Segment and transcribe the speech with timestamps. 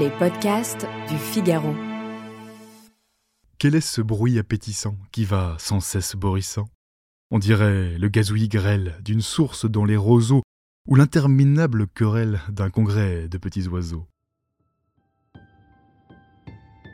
[0.00, 1.74] Les podcasts du Figaro.
[3.58, 6.66] Quel est ce bruit appétissant qui va sans cesse borissant?
[7.30, 10.42] On dirait le gazouillis grêle d'une source dans les roseaux
[10.88, 14.06] ou l'interminable querelle d'un congrès de petits oiseaux.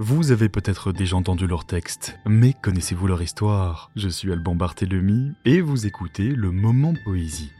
[0.00, 3.92] Vous avez peut-être déjà entendu leur texte, mais connaissez-vous leur histoire?
[3.94, 7.52] Je suis Alban Barthélemy et vous écoutez le Moment Poésie.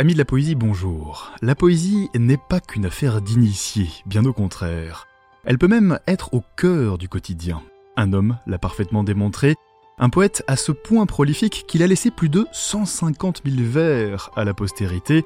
[0.00, 1.32] Amis de la poésie, bonjour.
[1.42, 5.08] La poésie n'est pas qu'une affaire d'initiés, bien au contraire.
[5.44, 7.64] Elle peut même être au cœur du quotidien.
[7.96, 9.56] Un homme l'a parfaitement démontré,
[9.98, 14.44] un poète à ce point prolifique qu'il a laissé plus de 150 000 vers à
[14.44, 15.24] la postérité.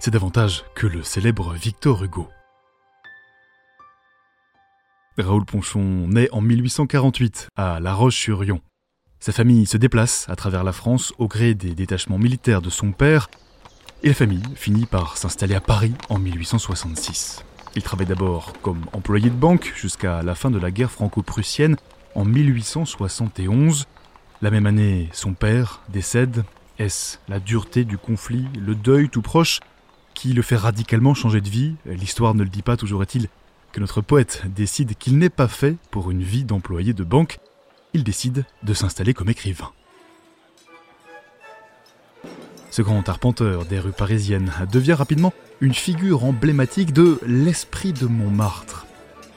[0.00, 2.28] C'est davantage que le célèbre Victor Hugo.
[5.16, 8.60] Raoul Ponchon naît en 1848 à La Roche-sur-Yon.
[9.18, 12.92] Sa famille se déplace à travers la France au gré des détachements militaires de son
[12.92, 13.30] père
[14.02, 17.44] et la famille finit par s'installer à Paris en 1866.
[17.76, 21.76] Il travaille d'abord comme employé de banque jusqu'à la fin de la guerre franco-prussienne
[22.14, 23.86] en 1871.
[24.42, 26.44] La même année, son père décède.
[26.78, 29.60] Est-ce la dureté du conflit, le deuil tout proche,
[30.14, 31.74] qui le fait radicalement changer de vie?
[31.84, 33.28] L'histoire ne le dit pas, toujours est-il
[33.72, 37.38] que notre poète décide qu'il n'est pas fait pour une vie d'employé de banque?
[37.92, 39.70] Il décide de s'installer comme écrivain.
[42.80, 48.86] Ce grand arpenteur des rues parisiennes devient rapidement une figure emblématique de l'esprit de Montmartre.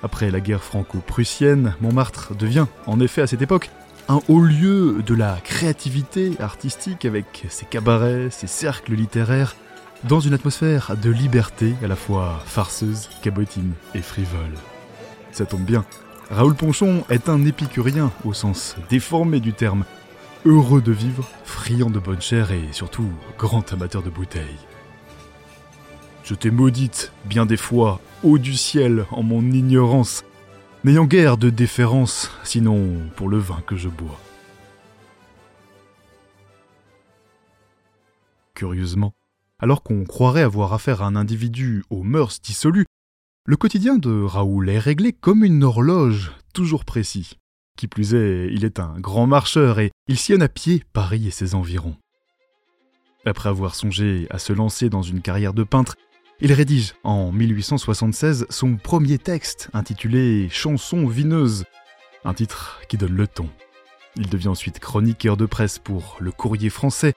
[0.02, 3.70] Après la guerre franco-prussienne, Montmartre devient, en effet à cette époque,
[4.08, 9.58] un haut lieu de la créativité artistique avec ses cabarets, ses cercles littéraires,
[10.06, 14.56] dans une atmosphère de liberté à la fois farceuse, cabotine et frivole.
[15.34, 15.84] Ça tombe bien,
[16.30, 19.84] Raoul Ponchon est un épicurien au sens déformé du terme,
[20.46, 24.60] heureux de vivre, friand de bonne chair et surtout grand amateur de bouteilles.
[26.24, 30.24] Je t'ai maudite bien des fois, haut du ciel, en mon ignorance,
[30.84, 34.20] n'ayant guère de déférence, sinon pour le vin que je bois.
[38.54, 39.14] Curieusement,
[39.60, 42.86] alors qu'on croirait avoir affaire à un individu aux mœurs dissolues,
[43.46, 47.38] le quotidien de Raoul est réglé comme une horloge, toujours précis.
[47.78, 51.32] Qui plus est, il est un grand marcheur et il sillonne à pied Paris et
[51.32, 51.96] ses environs.
[53.26, 55.96] Après avoir songé à se lancer dans une carrière de peintre,
[56.42, 61.64] il rédige en 1876 son premier texte intitulé Chanson vineuse,
[62.26, 63.50] un titre qui donne le ton.
[64.16, 67.14] Il devient ensuite chroniqueur de presse pour Le Courrier français.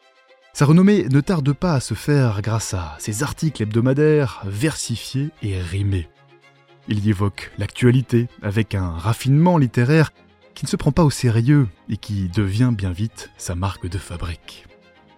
[0.52, 5.60] Sa renommée ne tarde pas à se faire grâce à ses articles hebdomadaires versifiés et
[5.60, 6.08] rimés.
[6.88, 10.12] Il y évoque l'actualité avec un raffinement littéraire
[10.56, 13.98] qui ne se prend pas au sérieux et qui devient bien vite sa marque de
[13.98, 14.66] fabrique.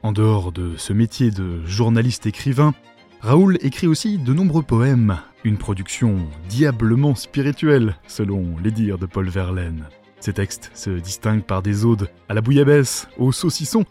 [0.03, 2.75] En dehors de ce métier de journaliste-écrivain,
[3.21, 9.28] Raoul écrit aussi de nombreux poèmes, une production diablement spirituelle, selon les dires de Paul
[9.28, 9.87] Verlaine.
[10.21, 13.84] Ces textes se distinguent par des odes à la bouillabaisse, au saucisson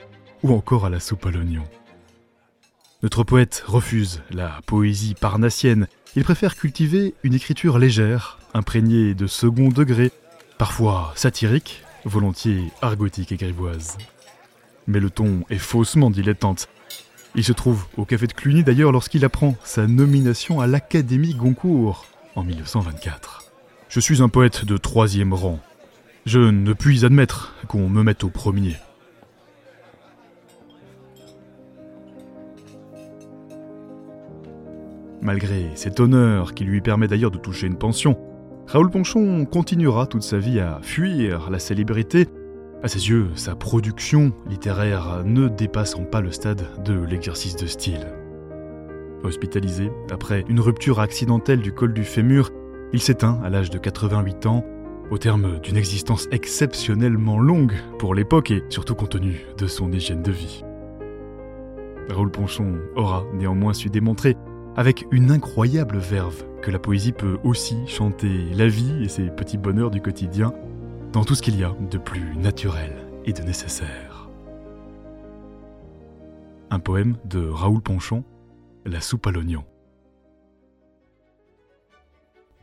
[0.43, 1.63] ou encore à la soupe à l'oignon.
[3.03, 5.87] Notre poète refuse la poésie parnassienne.
[6.17, 10.11] Il préfère cultiver une écriture légère, imprégnée de second degré,
[10.57, 13.97] parfois satirique, volontiers argotique et grivoise.
[14.87, 16.69] Mais le ton est faussement dilettante.
[17.35, 22.05] Il se trouve au café de Cluny d'ailleurs lorsqu'il apprend sa nomination à l'Académie Goncourt
[22.35, 23.43] en 1924.
[23.89, 25.59] Je suis un poète de troisième rang.
[26.25, 28.75] Je ne puis admettre qu'on me mette au premier.
[35.21, 38.17] Malgré cet honneur qui lui permet d'ailleurs de toucher une pension,
[38.67, 42.27] Raoul Ponchon continuera toute sa vie à fuir la célébrité.
[42.83, 48.13] À ses yeux, sa production littéraire ne dépassant pas le stade de l'exercice de style.
[49.23, 52.49] Hospitalisé après une rupture accidentelle du col du fémur,
[52.91, 54.65] il s'éteint à l'âge de 88 ans,
[55.11, 60.23] au terme d'une existence exceptionnellement longue pour l'époque et surtout compte tenu de son hygiène
[60.23, 60.65] de vie.
[62.09, 64.35] Raoul Ponchon aura néanmoins su démontrer
[64.77, 69.57] avec une incroyable verve que la poésie peut aussi chanter la vie et ses petits
[69.57, 70.53] bonheurs du quotidien
[71.11, 72.95] dans tout ce qu'il y a de plus naturel
[73.25, 74.29] et de nécessaire.
[76.69, 78.23] Un poème de Raoul Ponchon,
[78.85, 79.65] La soupe à l'oignon.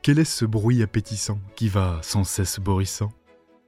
[0.02, 3.12] Quel est ce bruit appétissant qui va sans cesse borissant?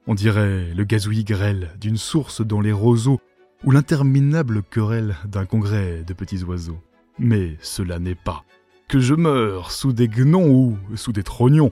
[0.07, 3.21] On dirait le gazouillis grêle d'une source dans les roseaux
[3.65, 6.79] ou l'interminable querelle d'un congrès de petits oiseaux.
[7.19, 8.45] Mais cela n'est pas.
[8.89, 11.71] Que je meure sous des gnons ou sous des trognons,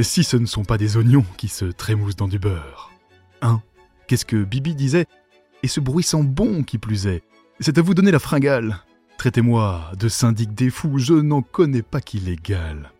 [0.00, 2.90] si ce ne sont pas des oignons qui se trémoussent dans du beurre.
[3.42, 3.62] Un
[4.06, 5.06] Qu'est-ce que Bibi disait?
[5.62, 7.22] Et ce bruit sent bon qui plus est.
[7.60, 8.78] C'est à vous donner la fringale.
[9.18, 12.92] Traitez-moi de syndic des fous, je n'en connais pas qui l'égale.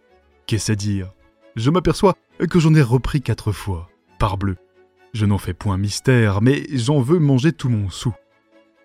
[0.46, 1.12] Qu'est-ce à dire?
[1.56, 2.14] Je m'aperçois
[2.50, 3.88] que j'en ai repris quatre fois.
[4.18, 4.56] Parbleu.
[5.14, 8.12] Je n'en fais point mystère, mais j'en veux manger tout mon sou.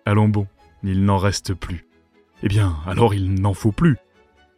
[0.06, 0.46] Allons bon,
[0.82, 1.86] il n'en reste plus.
[2.44, 3.96] Eh bien, alors il n'en faut plus.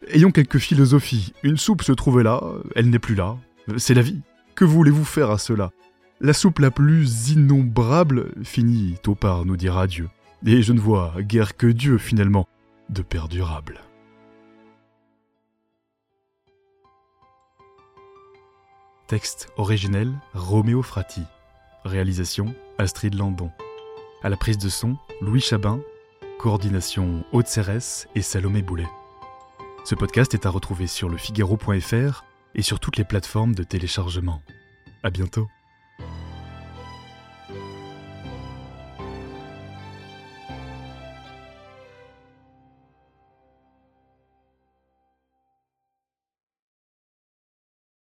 [0.09, 1.31] Ayons quelques philosophies.
[1.41, 2.43] Une soupe se trouvait là,
[2.75, 3.37] elle n'est plus là.
[3.77, 4.19] C'est la vie.
[4.55, 5.71] Que voulez-vous faire à cela?
[6.19, 10.09] La soupe la plus innombrable finit tôt par nous dire adieu.
[10.45, 12.45] Et je ne vois guère que Dieu, finalement,
[12.89, 13.79] de perdurable.
[19.07, 21.21] Texte originel Roméo Frati.
[21.85, 23.49] Réalisation Astrid Landon.
[24.23, 25.79] À la prise de son, Louis Chabin.
[26.39, 28.87] Coordination Haute Cérès et Salomé Boulet.
[29.83, 32.23] Ce podcast est à retrouver sur lefigaro.fr
[32.53, 34.43] et sur toutes les plateformes de téléchargement.
[35.01, 35.47] À bientôt.